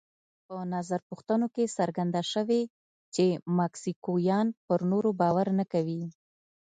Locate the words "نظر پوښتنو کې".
0.73-1.73